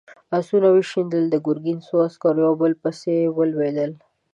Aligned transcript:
آسونه 0.37 0.67
وشڼېدل، 0.71 1.23
د 1.29 1.35
ګرګين 1.45 1.79
څو 1.87 1.95
عسکر 2.07 2.35
يو 2.43 2.51
په 2.55 2.57
بل 2.61 2.73
پسې 2.81 3.15
ولوېدل. 3.37 3.91